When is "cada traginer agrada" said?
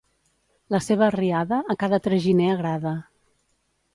1.85-2.97